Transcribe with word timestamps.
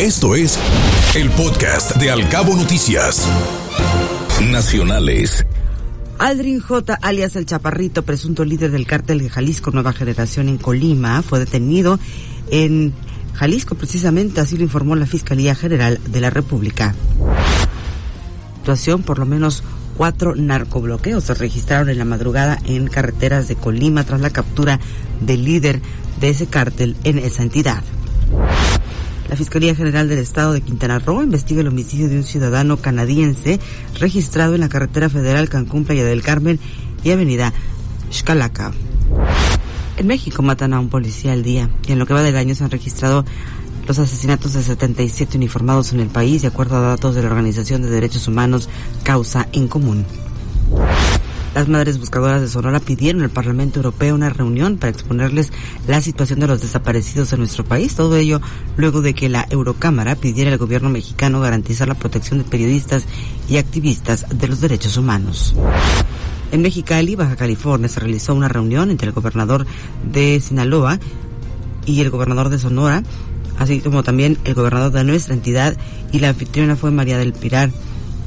Esto 0.00 0.36
es 0.36 0.56
el 1.16 1.28
podcast 1.30 1.96
de 1.96 2.12
Alcabo 2.12 2.54
Noticias. 2.54 3.28
Nacionales. 4.48 5.44
Aldrin 6.20 6.60
J., 6.60 6.96
alias 7.02 7.34
El 7.34 7.46
Chaparrito, 7.46 8.04
presunto 8.04 8.44
líder 8.44 8.70
del 8.70 8.86
cártel 8.86 9.18
de 9.18 9.28
Jalisco 9.28 9.72
Nueva 9.72 9.92
Generación 9.92 10.48
en 10.48 10.58
Colima, 10.58 11.20
fue 11.22 11.40
detenido 11.40 11.98
en 12.48 12.94
Jalisco 13.34 13.74
precisamente, 13.74 14.40
así 14.40 14.56
lo 14.56 14.62
informó 14.62 14.94
la 14.94 15.04
Fiscalía 15.04 15.56
General 15.56 15.98
de 16.06 16.20
la 16.20 16.30
República. 16.30 16.94
Situación, 18.58 19.02
por 19.02 19.18
lo 19.18 19.26
menos 19.26 19.64
cuatro 19.96 20.36
narcobloqueos 20.36 21.24
se 21.24 21.34
registraron 21.34 21.88
en 21.88 21.98
la 21.98 22.04
madrugada 22.04 22.60
en 22.66 22.86
carreteras 22.86 23.48
de 23.48 23.56
Colima 23.56 24.04
tras 24.04 24.20
la 24.20 24.30
captura 24.30 24.78
del 25.20 25.44
líder 25.44 25.82
de 26.20 26.28
ese 26.28 26.46
cártel 26.46 26.96
en 27.02 27.18
esa 27.18 27.42
entidad. 27.42 27.82
La 29.28 29.36
Fiscalía 29.36 29.74
General 29.74 30.08
del 30.08 30.18
Estado 30.18 30.54
de 30.54 30.62
Quintana 30.62 30.98
Roo 30.98 31.22
investiga 31.22 31.60
el 31.60 31.68
homicidio 31.68 32.08
de 32.08 32.16
un 32.16 32.24
ciudadano 32.24 32.78
canadiense 32.78 33.60
registrado 33.98 34.54
en 34.54 34.62
la 34.62 34.70
carretera 34.70 35.10
federal 35.10 35.50
Cancún 35.50 35.84
Playa 35.84 36.04
del 36.04 36.22
Carmen 36.22 36.58
y 37.04 37.10
Avenida 37.10 37.52
Xcalaca. 38.10 38.72
En 39.98 40.06
México 40.06 40.42
matan 40.42 40.72
a 40.72 40.80
un 40.80 40.88
policía 40.88 41.32
al 41.32 41.42
día 41.42 41.68
y 41.86 41.92
en 41.92 41.98
lo 41.98 42.06
que 42.06 42.14
va 42.14 42.22
del 42.22 42.36
año 42.36 42.54
se 42.54 42.64
han 42.64 42.70
registrado 42.70 43.26
los 43.86 43.98
asesinatos 43.98 44.54
de 44.54 44.62
77 44.62 45.36
uniformados 45.36 45.92
en 45.92 46.00
el 46.00 46.08
país, 46.08 46.42
de 46.42 46.48
acuerdo 46.48 46.76
a 46.76 46.80
datos 46.80 47.14
de 47.14 47.22
la 47.22 47.28
Organización 47.28 47.82
de 47.82 47.90
Derechos 47.90 48.28
Humanos 48.28 48.68
Causa 49.02 49.48
en 49.52 49.68
Común. 49.68 50.06
Las 51.58 51.66
madres 51.68 51.98
buscadoras 51.98 52.40
de 52.40 52.46
Sonora 52.46 52.78
pidieron 52.78 53.22
al 53.22 53.30
Parlamento 53.30 53.80
Europeo 53.80 54.14
una 54.14 54.30
reunión 54.30 54.78
para 54.78 54.92
exponerles 54.92 55.52
la 55.88 56.00
situación 56.00 56.38
de 56.38 56.46
los 56.46 56.62
desaparecidos 56.62 57.32
en 57.32 57.40
nuestro 57.40 57.64
país. 57.64 57.96
Todo 57.96 58.14
ello 58.14 58.40
luego 58.76 59.02
de 59.02 59.12
que 59.12 59.28
la 59.28 59.44
Eurocámara 59.50 60.14
pidiera 60.14 60.52
al 60.52 60.58
gobierno 60.58 60.88
mexicano 60.88 61.40
garantizar 61.40 61.88
la 61.88 61.96
protección 61.96 62.38
de 62.38 62.44
periodistas 62.44 63.06
y 63.48 63.56
activistas 63.56 64.24
de 64.32 64.46
los 64.46 64.60
derechos 64.60 64.96
humanos. 64.98 65.56
En 66.52 66.62
Mexicali, 66.62 67.16
Baja 67.16 67.34
California, 67.34 67.88
se 67.88 67.98
realizó 67.98 68.36
una 68.36 68.46
reunión 68.46 68.92
entre 68.92 69.08
el 69.08 69.12
gobernador 69.12 69.66
de 70.04 70.38
Sinaloa 70.38 71.00
y 71.86 72.02
el 72.02 72.10
gobernador 72.10 72.50
de 72.50 72.60
Sonora, 72.60 73.02
así 73.58 73.80
como 73.80 74.04
también 74.04 74.38
el 74.44 74.54
gobernador 74.54 74.92
de 74.92 75.02
nuestra 75.02 75.34
entidad 75.34 75.76
y 76.12 76.20
la 76.20 76.28
anfitriona 76.28 76.76
fue 76.76 76.92
María 76.92 77.18
del 77.18 77.32
Pilar 77.32 77.72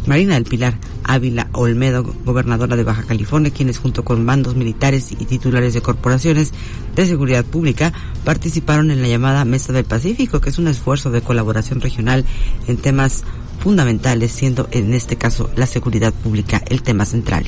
Marina 0.06 0.36
del 0.36 0.46
Pilar 0.46 0.78
Ávila 1.04 1.48
Olmedo, 1.54 2.04
gobernadora 2.26 2.76
de 2.76 2.84
Baja 2.84 3.04
California, 3.04 3.52
quienes 3.52 3.78
junto 3.78 4.04
con 4.04 4.24
mandos 4.24 4.56
militares 4.56 5.12
y 5.12 5.26
titulares 5.26 5.74
de 5.74 5.82
corporaciones 5.82 6.52
de 6.96 7.06
seguridad 7.06 7.46
pública 7.46 7.94
participaron 8.24 8.92
en 8.92 9.02
la 9.02 9.08
llamada 9.08 9.46
Mesa 9.46 9.74
del 9.74 9.86
Pacífico, 9.86 10.42
que 10.42 10.50
es 10.50 10.58
un 10.58 10.68
esfuerzo 10.68 11.12
de 11.12 11.22
colaboración 11.22 11.82
regional 11.82 12.26
en 12.68 12.78
temas 12.78 13.24
fundamentales, 13.60 14.32
siendo 14.32 14.68
en 14.72 14.94
este 14.94 15.18
caso 15.18 15.50
la 15.56 15.68
seguridad 15.68 16.14
pública 16.14 16.62
el 16.68 16.82
tema 16.82 17.06
central. 17.06 17.46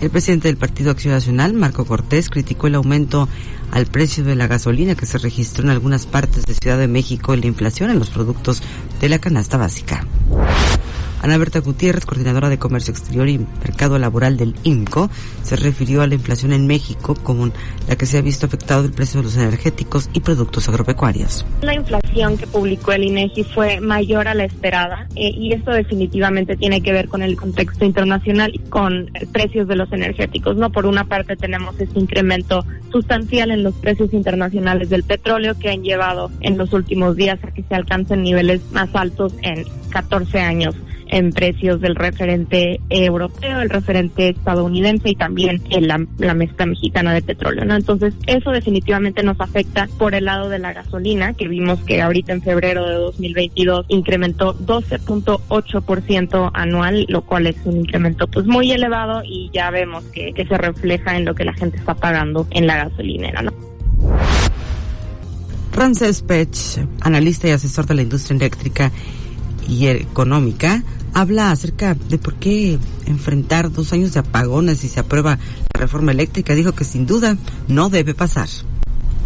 El 0.00 0.08
presidente 0.08 0.48
del 0.48 0.56
Partido 0.56 0.90
Acción 0.90 1.12
Nacional, 1.12 1.52
Marco 1.52 1.84
Cortés, 1.84 2.30
criticó 2.30 2.68
el 2.68 2.74
aumento 2.74 3.28
al 3.70 3.84
precio 3.84 4.24
de 4.24 4.34
la 4.34 4.46
gasolina 4.46 4.94
que 4.94 5.04
se 5.04 5.18
registró 5.18 5.64
en 5.64 5.70
algunas 5.70 6.06
partes 6.06 6.46
de 6.46 6.54
Ciudad 6.54 6.78
de 6.78 6.88
México 6.88 7.34
y 7.34 7.40
la 7.40 7.46
inflación 7.46 7.90
en 7.90 7.98
los 7.98 8.08
productos 8.08 8.62
de 8.98 9.08
la 9.10 9.18
canasta 9.18 9.58
básica. 9.58 10.06
Ana 11.22 11.36
Berta 11.36 11.60
Gutiérrez, 11.60 12.06
coordinadora 12.06 12.48
de 12.48 12.58
Comercio 12.58 12.92
Exterior 12.92 13.28
y 13.28 13.38
Mercado 13.38 13.98
Laboral 13.98 14.36
del 14.38 14.54
INCO, 14.62 15.10
se 15.42 15.56
refirió 15.56 16.00
a 16.00 16.06
la 16.06 16.14
inflación 16.14 16.52
en 16.52 16.66
México 16.66 17.14
como 17.22 17.50
la 17.88 17.96
que 17.96 18.06
se 18.06 18.18
ha 18.18 18.22
visto 18.22 18.46
afectado 18.46 18.84
el 18.84 18.92
precio 18.92 19.20
de 19.20 19.24
los 19.24 19.36
energéticos 19.36 20.08
y 20.14 20.20
productos 20.20 20.68
agropecuarios. 20.68 21.44
La 21.60 21.74
inflación 21.74 22.38
que 22.38 22.46
publicó 22.46 22.92
el 22.92 23.04
INEGI 23.04 23.44
fue 23.44 23.80
mayor 23.80 24.28
a 24.28 24.34
la 24.34 24.44
esperada 24.44 25.06
eh, 25.14 25.30
y 25.30 25.52
esto 25.52 25.72
definitivamente 25.72 26.56
tiene 26.56 26.80
que 26.80 26.92
ver 26.92 27.08
con 27.08 27.22
el 27.22 27.36
contexto 27.36 27.84
internacional 27.84 28.52
y 28.54 28.58
con 28.58 29.10
precios 29.32 29.68
de 29.68 29.76
los 29.76 29.92
energéticos. 29.92 30.56
No 30.56 30.70
por 30.70 30.86
una 30.86 31.04
parte 31.04 31.36
tenemos 31.36 31.78
este 31.78 31.98
incremento 31.98 32.64
sustancial 32.90 33.50
en 33.50 33.62
los 33.62 33.74
precios 33.74 34.12
internacionales 34.14 34.88
del 34.88 35.04
petróleo 35.04 35.58
que 35.58 35.70
han 35.70 35.82
llevado 35.82 36.30
en 36.40 36.56
los 36.56 36.72
últimos 36.72 37.16
días 37.16 37.38
a 37.44 37.52
que 37.52 37.62
se 37.62 37.74
alcancen 37.74 38.22
niveles 38.22 38.62
más 38.72 38.88
altos 38.94 39.34
en 39.42 39.64
14 39.90 40.40
años 40.40 40.74
en 41.10 41.32
precios 41.32 41.80
del 41.80 41.96
referente 41.96 42.80
europeo, 42.88 43.60
el 43.60 43.68
referente 43.68 44.30
estadounidense 44.30 45.10
y 45.10 45.16
también 45.16 45.62
en 45.70 45.88
la, 45.88 46.04
la 46.18 46.34
mezcla 46.34 46.66
mexicana 46.66 47.12
de 47.12 47.22
petróleo, 47.22 47.64
¿no? 47.64 47.74
Entonces, 47.74 48.14
eso 48.26 48.50
definitivamente 48.50 49.22
nos 49.22 49.40
afecta 49.40 49.88
por 49.98 50.14
el 50.14 50.24
lado 50.24 50.48
de 50.48 50.58
la 50.58 50.72
gasolina, 50.72 51.34
que 51.34 51.48
vimos 51.48 51.80
que 51.80 52.00
ahorita 52.00 52.32
en 52.32 52.42
febrero 52.42 52.86
de 52.86 52.94
2022 52.94 53.86
incrementó 53.88 54.56
12.8% 54.58 56.50
anual, 56.54 57.06
lo 57.08 57.22
cual 57.22 57.46
es 57.48 57.56
un 57.64 57.78
incremento 57.78 58.28
pues 58.28 58.46
muy 58.46 58.70
elevado 58.70 59.22
y 59.24 59.50
ya 59.52 59.70
vemos 59.70 60.04
que, 60.06 60.32
que 60.32 60.46
se 60.46 60.56
refleja 60.56 61.16
en 61.16 61.24
lo 61.24 61.34
que 61.34 61.44
la 61.44 61.52
gente 61.54 61.78
está 61.78 61.94
pagando 61.94 62.46
en 62.50 62.66
la 62.66 62.76
gasolinera, 62.84 63.42
¿no? 63.42 63.52
Ramses 65.72 66.22
Pech, 66.22 66.84
analista 67.00 67.48
y 67.48 67.52
asesor 67.52 67.86
de 67.86 67.94
la 67.94 68.02
industria 68.02 68.36
eléctrica 68.36 68.90
y 69.68 69.86
económica, 69.86 70.82
habla 71.14 71.50
acerca 71.50 71.94
de 71.94 72.18
por 72.18 72.34
qué 72.34 72.78
enfrentar 73.06 73.70
dos 73.70 73.92
años 73.92 74.12
de 74.14 74.20
apagones 74.20 74.78
si 74.78 74.88
se 74.88 75.00
aprueba 75.00 75.38
la 75.74 75.80
reforma 75.80 76.12
eléctrica. 76.12 76.54
Dijo 76.54 76.72
que 76.72 76.84
sin 76.84 77.06
duda 77.06 77.36
no 77.68 77.90
debe 77.90 78.14
pasar. 78.14 78.48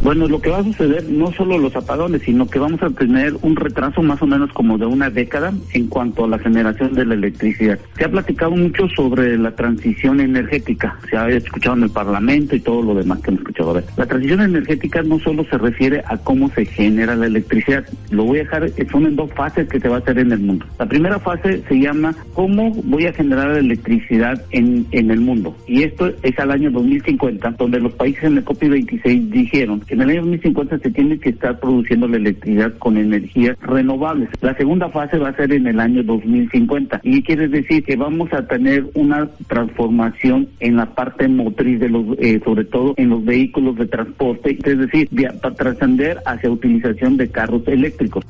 Bueno, 0.05 0.29
lo 0.29 0.39
que 0.39 0.51
va 0.51 0.59
a 0.59 0.63
suceder 0.63 1.09
no 1.09 1.33
solo 1.33 1.57
los 1.57 1.75
apagones, 1.75 2.21
sino 2.21 2.47
que 2.47 2.59
vamos 2.59 2.83
a 2.83 2.91
tener 2.91 3.37
un 3.41 3.57
retraso 3.57 4.03
más 4.03 4.21
o 4.21 4.27
menos 4.27 4.53
como 4.53 4.77
de 4.77 4.85
una 4.85 5.09
década 5.09 5.51
en 5.73 5.87
cuanto 5.87 6.27
a 6.27 6.29
la 6.29 6.39
generación 6.39 6.93
de 6.93 7.07
la 7.07 7.15
electricidad. 7.15 7.79
Se 7.97 8.05
ha 8.05 8.11
platicado 8.11 8.51
mucho 8.51 8.87
sobre 8.91 9.39
la 9.39 9.53
transición 9.53 10.21
energética, 10.21 10.99
se 11.09 11.17
ha 11.17 11.31
escuchado 11.31 11.77
en 11.77 11.85
el 11.85 11.91
Parlamento 11.91 12.55
y 12.55 12.61
todo 12.61 12.83
lo 12.83 12.95
demás 12.95 13.21
que 13.21 13.31
hemos 13.31 13.41
escuchado. 13.41 13.71
A 13.71 13.73
ver, 13.73 13.85
la 13.97 14.05
transición 14.05 14.43
energética 14.43 15.03
no 15.03 15.19
solo 15.21 15.43
se 15.45 15.57
refiere 15.57 16.03
a 16.07 16.19
cómo 16.19 16.51
se 16.51 16.67
genera 16.67 17.17
la 17.17 17.25
electricidad, 17.25 17.87
lo 18.11 18.25
voy 18.25 18.41
a 18.41 18.43
dejar, 18.43 18.69
son 18.93 19.07
en 19.07 19.17
dos 19.17 19.33
fases 19.33 19.67
que 19.71 19.81
se 19.81 19.89
va 19.89 19.97
a 19.97 19.99
hacer 20.01 20.19
en 20.19 20.33
el 20.33 20.41
mundo. 20.41 20.67
La 20.79 20.85
primera 20.85 21.19
fase 21.19 21.63
se 21.67 21.81
llama 21.81 22.15
cómo 22.35 22.73
voy 22.85 23.07
a 23.07 23.13
generar 23.15 23.57
electricidad 23.57 24.45
en, 24.51 24.87
en 24.91 25.11
el 25.11 25.21
mundo. 25.21 25.57
Y 25.67 25.83
esto 25.83 26.13
es 26.23 26.39
al 26.39 26.51
año 26.51 26.71
2050, 26.71 27.53
donde 27.53 27.81
los 27.81 27.95
países 27.95 28.25
en 28.25 28.37
el 28.37 28.45
COP26 28.45 29.31
dijeron 29.31 29.81
que 29.81 29.94
en 29.95 30.03
el 30.03 30.11
año 30.11 30.21
2050 30.23 30.79
se 30.79 30.91
tiene 30.91 31.19
que 31.19 31.31
estar 31.31 31.61
produciendo 31.61 32.09
la 32.09 32.17
electricidad 32.17 32.75
con 32.79 32.97
energías 32.97 33.57
renovables. 33.61 34.29
La 34.41 34.57
segunda 34.57 34.89
fase 34.89 35.19
va 35.19 35.29
a 35.29 35.37
ser 35.37 35.53
en 35.53 35.67
el 35.67 35.79
año 35.79 36.03
2050. 36.03 37.01
¿Y 37.05 37.23
quiere 37.23 37.49
decir? 37.49 37.85
Que 37.85 37.97
vamos 37.97 38.33
a 38.33 38.47
tener 38.47 38.87
una 38.95 39.29
transformación 39.47 40.49
en 40.61 40.77
la 40.77 40.95
parte 40.95 41.29
motriz 41.29 41.79
de 41.79 41.89
los, 41.89 42.05
eh, 42.19 42.41
sobre 42.45 42.65
todo 42.65 42.95
en 42.97 43.11
los 43.11 43.25
vehículos 43.25 43.77
de 43.77 43.87
transporte, 43.87 44.59
es 44.63 44.79
decir, 44.79 45.09
para 45.41 45.55
trascender 45.55 46.19
hacia 46.27 46.51
utilización 46.51 47.17
de 47.17 47.29
carros 47.29 47.63
eléctricos. 47.69 48.25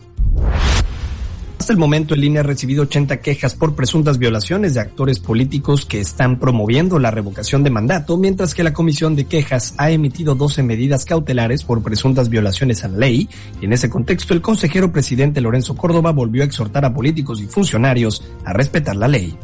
Hasta 1.65 1.73
el 1.73 1.79
momento, 1.79 2.13
el 2.13 2.23
INE 2.23 2.41
ha 2.41 2.43
recibido 2.43 2.83
80 2.83 3.21
quejas 3.21 3.55
por 3.55 3.75
presuntas 3.75 4.19
violaciones 4.19 4.75
de 4.75 4.81
actores 4.81 5.19
políticos 5.19 5.87
que 5.87 5.99
están 5.99 6.39
promoviendo 6.39 6.99
la 6.99 7.11
revocación 7.11 7.63
de 7.63 7.71
mandato, 7.71 8.19
mientras 8.19 8.53
que 8.53 8.63
la 8.63 8.75
Comisión 8.75 9.17
de 9.17 9.25
Quejas 9.25 9.73
ha 9.79 9.91
emitido 9.91 10.35
12 10.35 10.63
medidas 10.63 11.07
cautelares 11.07 11.65
por 11.65 11.83
presuntas 11.83 12.29
violaciones 12.29 12.85
a 12.85 12.89
la 12.89 12.99
ley. 12.99 13.31
Y 13.63 13.65
en 13.65 13.73
ese 13.73 13.89
contexto, 13.89 14.35
el 14.35 14.43
consejero 14.43 14.93
presidente 14.93 15.41
Lorenzo 15.41 15.75
Córdoba 15.75 16.13
volvió 16.13 16.43
a 16.43 16.45
exhortar 16.45 16.85
a 16.85 16.93
políticos 16.93 17.41
y 17.41 17.47
funcionarios 17.47 18.23
a 18.45 18.53
respetar 18.53 18.97
la 18.97 19.09
ley. 19.09 19.35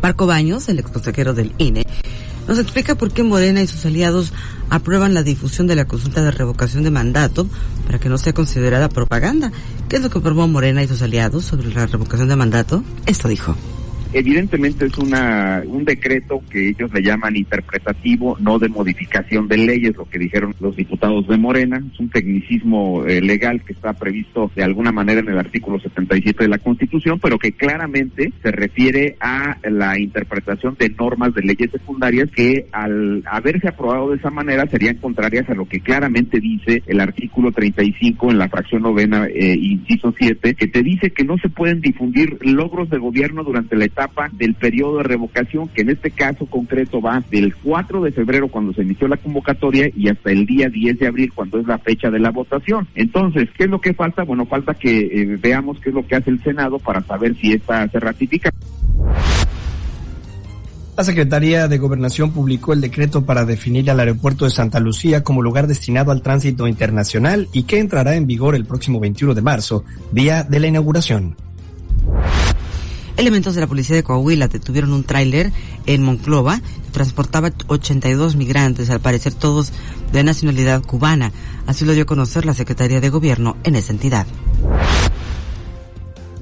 Marco 0.00 0.28
Baños, 0.28 0.68
el 0.68 0.78
ex 0.78 0.92
consejero 0.92 1.34
del 1.34 1.52
INE, 1.58 1.82
nos 2.48 2.58
explica 2.58 2.94
por 2.94 3.12
qué 3.12 3.22
Morena 3.22 3.62
y 3.62 3.66
sus 3.66 3.84
aliados 3.84 4.32
aprueban 4.70 5.14
la 5.14 5.22
difusión 5.22 5.66
de 5.66 5.76
la 5.76 5.86
consulta 5.86 6.22
de 6.22 6.30
revocación 6.30 6.82
de 6.82 6.90
mandato 6.90 7.46
para 7.86 7.98
que 7.98 8.08
no 8.08 8.18
sea 8.18 8.32
considerada 8.32 8.88
propaganda. 8.88 9.52
¿Qué 9.88 9.96
es 9.96 10.02
lo 10.02 10.10
que 10.10 10.18
aprobó 10.18 10.46
Morena 10.48 10.82
y 10.82 10.88
sus 10.88 11.02
aliados 11.02 11.44
sobre 11.44 11.72
la 11.72 11.86
revocación 11.86 12.28
de 12.28 12.36
mandato? 12.36 12.82
Esto 13.06 13.28
dijo 13.28 13.56
evidentemente 14.12 14.86
es 14.86 14.98
una 14.98 15.62
un 15.66 15.84
decreto 15.84 16.42
que 16.50 16.68
ellos 16.70 16.92
le 16.92 17.02
llaman 17.02 17.36
interpretativo, 17.36 18.36
no 18.40 18.58
de 18.58 18.68
modificación 18.68 19.48
de 19.48 19.56
leyes, 19.56 19.96
lo 19.96 20.08
que 20.08 20.18
dijeron 20.18 20.54
los 20.60 20.76
diputados 20.76 21.26
de 21.28 21.36
Morena, 21.36 21.82
es 21.92 22.00
un 22.00 22.10
tecnicismo 22.10 23.04
eh, 23.04 23.20
legal 23.20 23.62
que 23.62 23.72
está 23.72 23.92
previsto 23.92 24.50
de 24.54 24.64
alguna 24.64 24.92
manera 24.92 25.20
en 25.20 25.28
el 25.28 25.38
artículo 25.38 25.78
77 25.80 26.44
de 26.44 26.48
la 26.48 26.58
Constitución, 26.58 27.18
pero 27.20 27.38
que 27.38 27.52
claramente 27.52 28.32
se 28.42 28.50
refiere 28.50 29.16
a 29.20 29.58
la 29.64 29.98
interpretación 29.98 30.76
de 30.78 30.90
normas 30.90 31.34
de 31.34 31.42
leyes 31.42 31.70
secundarias 31.70 32.30
que 32.30 32.66
al 32.72 33.22
haberse 33.26 33.68
aprobado 33.68 34.10
de 34.10 34.16
esa 34.16 34.30
manera 34.30 34.66
serían 34.70 34.96
contrarias 34.96 35.48
a 35.48 35.54
lo 35.54 35.66
que 35.66 35.80
claramente 35.80 36.40
dice 36.40 36.82
el 36.86 37.00
artículo 37.00 37.52
35 37.52 38.30
en 38.30 38.38
la 38.38 38.48
fracción 38.48 38.82
novena, 38.82 39.26
eh, 39.26 39.56
inciso 39.58 40.14
7, 40.16 40.54
que 40.54 40.66
te 40.66 40.82
dice 40.82 41.10
que 41.10 41.24
no 41.24 41.36
se 41.38 41.48
pueden 41.48 41.80
difundir 41.80 42.38
logros 42.40 42.90
de 42.90 42.98
gobierno 42.98 43.42
durante 43.44 43.76
la 43.76 43.84
etapa 43.96 44.28
del 44.32 44.54
periodo 44.54 44.98
de 44.98 45.04
revocación, 45.04 45.68
que 45.68 45.82
en 45.82 45.90
este 45.90 46.10
caso 46.10 46.46
concreto 46.46 47.00
va 47.00 47.22
del 47.30 47.54
4 47.56 48.02
de 48.02 48.12
febrero 48.12 48.48
cuando 48.48 48.74
se 48.74 48.82
inició 48.82 49.08
la 49.08 49.16
convocatoria 49.16 49.90
y 49.96 50.08
hasta 50.08 50.30
el 50.30 50.44
día 50.44 50.68
10 50.68 50.98
de 50.98 51.06
abril 51.06 51.32
cuando 51.34 51.58
es 51.58 51.66
la 51.66 51.78
fecha 51.78 52.10
de 52.10 52.18
la 52.18 52.30
votación. 52.30 52.86
Entonces, 52.94 53.48
¿qué 53.56 53.64
es 53.64 53.70
lo 53.70 53.80
que 53.80 53.94
falta? 53.94 54.22
Bueno, 54.24 54.44
falta 54.44 54.74
que 54.74 54.98
eh, 54.98 55.38
veamos 55.40 55.80
qué 55.80 55.88
es 55.88 55.94
lo 55.94 56.06
que 56.06 56.16
hace 56.16 56.30
el 56.30 56.42
Senado 56.42 56.78
para 56.78 57.00
saber 57.02 57.34
si 57.36 57.52
esta 57.52 57.88
se 57.88 57.98
ratifica. 57.98 58.50
La 60.96 61.04
Secretaría 61.04 61.68
de 61.68 61.76
Gobernación 61.76 62.32
publicó 62.32 62.72
el 62.72 62.80
decreto 62.80 63.26
para 63.26 63.44
definir 63.44 63.90
al 63.90 64.00
aeropuerto 64.00 64.46
de 64.46 64.50
Santa 64.50 64.80
Lucía 64.80 65.22
como 65.22 65.42
lugar 65.42 65.66
destinado 65.66 66.10
al 66.10 66.22
tránsito 66.22 66.66
internacional 66.66 67.48
y 67.52 67.64
que 67.64 67.80
entrará 67.80 68.14
en 68.14 68.26
vigor 68.26 68.54
el 68.54 68.64
próximo 68.64 68.98
21 68.98 69.34
de 69.34 69.42
marzo, 69.42 69.84
día 70.10 70.42
de 70.42 70.58
la 70.58 70.68
inauguración. 70.68 71.36
Elementos 73.16 73.54
de 73.54 73.62
la 73.62 73.66
policía 73.66 73.96
de 73.96 74.02
Coahuila 74.02 74.48
detuvieron 74.48 74.92
un 74.92 75.02
tráiler 75.02 75.50
en 75.86 76.02
Monclova 76.02 76.60
que 76.60 76.90
transportaba 76.92 77.50
82 77.66 78.36
migrantes, 78.36 78.90
al 78.90 79.00
parecer 79.00 79.32
todos 79.32 79.72
de 80.12 80.22
nacionalidad 80.22 80.82
cubana. 80.82 81.32
Así 81.66 81.86
lo 81.86 81.92
dio 81.92 82.02
a 82.02 82.06
conocer 82.06 82.44
la 82.44 82.54
Secretaría 82.54 83.00
de 83.00 83.08
Gobierno 83.08 83.56
en 83.64 83.76
esa 83.76 83.92
entidad 83.92 84.26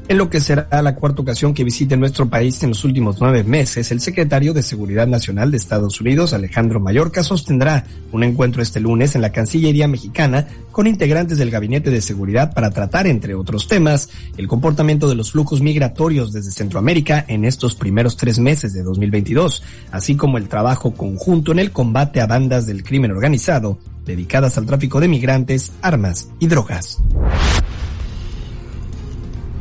en 0.08 0.18
lo 0.18 0.28
que 0.28 0.40
será 0.40 0.68
la 0.82 0.94
cuarta 0.94 1.22
ocasión 1.22 1.54
que 1.54 1.64
visite 1.64 1.96
nuestro 1.96 2.28
país 2.28 2.62
en 2.62 2.70
los 2.70 2.84
últimos 2.84 3.16
nueve 3.20 3.42
meses, 3.44 3.90
el 3.90 4.00
secretario 4.00 4.52
de 4.52 4.62
Seguridad 4.62 5.06
Nacional 5.06 5.50
de 5.50 5.56
Estados 5.56 6.00
Unidos, 6.00 6.32
Alejandro 6.32 6.80
Mayorka, 6.80 7.22
sostendrá 7.22 7.84
un 8.12 8.22
encuentro 8.22 8.62
este 8.62 8.80
lunes 8.80 9.14
en 9.14 9.22
la 9.22 9.32
Cancillería 9.32 9.88
mexicana 9.88 10.46
con 10.72 10.86
integrantes 10.86 11.38
del 11.38 11.50
Gabinete 11.50 11.90
de 11.90 12.02
Seguridad 12.02 12.52
para 12.52 12.70
tratar, 12.70 13.06
entre 13.06 13.34
otros 13.34 13.66
temas, 13.66 14.10
el 14.36 14.48
comportamiento 14.48 15.08
de 15.08 15.14
los 15.14 15.32
flujos 15.32 15.62
migratorios 15.62 16.32
desde 16.32 16.50
Centroamérica 16.50 17.24
en 17.26 17.44
estos 17.44 17.74
primeros 17.74 18.16
tres 18.16 18.38
meses 18.38 18.72
de 18.72 18.82
2022, 18.82 19.62
así 19.90 20.16
como 20.16 20.36
el 20.36 20.48
trabajo 20.48 20.94
conjunto 20.94 21.52
en 21.52 21.60
el 21.60 21.70
combate 21.70 22.20
a 22.20 22.26
bandas 22.26 22.66
del 22.66 22.82
crimen 22.82 23.12
organizado 23.12 23.78
dedicadas 24.04 24.58
al 24.58 24.66
tráfico 24.66 25.00
de 25.00 25.08
migrantes, 25.08 25.72
armas 25.80 26.28
y 26.38 26.46
drogas. 26.46 27.00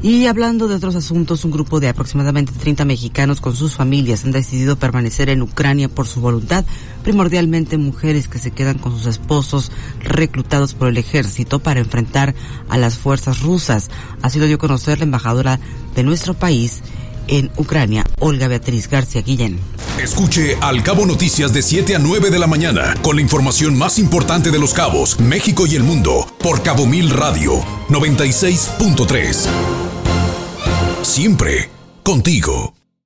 Y 0.03 0.25
hablando 0.25 0.67
de 0.67 0.75
otros 0.75 0.97
asuntos, 0.97 1.45
un 1.45 1.51
grupo 1.51 1.79
de 1.79 1.87
aproximadamente 1.87 2.51
30 2.51 2.83
mexicanos 2.83 3.39
con 3.39 3.55
sus 3.55 3.73
familias 3.73 4.25
han 4.25 4.33
decidido 4.33 4.75
permanecer 4.75 5.29
en 5.29 5.41
Ucrania 5.41 5.87
por 5.87 6.07
su 6.07 6.19
voluntad, 6.19 6.65
primordialmente 7.03 7.77
mujeres 7.77 8.27
que 8.27 8.37
se 8.37 8.51
quedan 8.51 8.79
con 8.79 8.91
sus 8.91 9.05
esposos 9.05 9.71
reclutados 10.01 10.73
por 10.73 10.89
el 10.89 10.97
ejército 10.97 11.59
para 11.59 11.79
enfrentar 11.79 12.35
a 12.67 12.77
las 12.77 12.97
fuerzas 12.97 13.39
rusas. 13.39 13.89
Así 14.21 14.39
lo 14.39 14.45
dio 14.45 14.57
a 14.57 14.59
conocer 14.59 14.97
la 14.97 15.05
embajadora 15.05 15.61
de 15.95 16.03
nuestro 16.03 16.33
país 16.33 16.81
en 17.27 17.49
Ucrania, 17.55 18.03
Olga 18.19 18.49
Beatriz 18.49 18.89
García 18.89 19.21
Guillén. 19.21 19.57
Escuche 19.97 20.57
Al 20.59 20.83
Cabo 20.83 21.05
Noticias 21.05 21.53
de 21.53 21.61
7 21.61 21.95
a 21.95 21.99
9 21.99 22.29
de 22.29 22.39
la 22.39 22.47
mañana 22.47 22.93
con 23.03 23.15
la 23.15 23.21
información 23.21 23.77
más 23.77 23.97
importante 23.99 24.51
de 24.51 24.59
los 24.59 24.73
cabos, 24.73 25.17
México 25.21 25.65
y 25.65 25.75
el 25.75 25.83
mundo 25.83 26.27
por 26.39 26.61
Cabo 26.61 26.85
Mil 26.85 27.09
Radio 27.09 27.53
96.3. 27.87 29.92
Siempre 31.03 31.69
contigo. 32.01 32.82